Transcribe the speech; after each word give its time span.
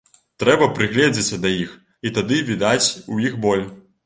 Трэба 0.43 0.69
прыгледзіцца 0.79 1.39
да 1.43 1.51
іх, 1.65 1.75
і 2.09 2.13
тады 2.17 2.41
відаць 2.49 2.87
у 3.13 3.23
іх 3.29 3.39
боль. 3.47 3.65